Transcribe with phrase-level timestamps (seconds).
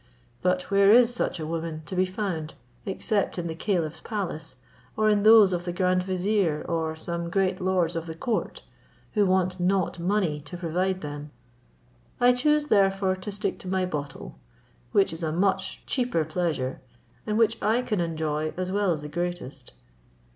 [0.41, 2.55] But where is such a woman to be found
[2.87, 4.55] except in the caliph's palace,
[4.97, 8.63] or in those of the grand vizier or some great lords of the court,
[9.13, 11.29] who want not money to provide them?
[12.19, 14.39] I choose therefore to stick to my bottle,
[14.91, 16.81] which is a much cheaper pleasure,
[17.27, 19.71] and which I can enjoy as well as the greatest."